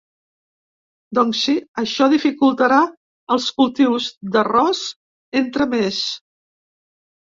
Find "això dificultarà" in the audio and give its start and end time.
1.83-2.81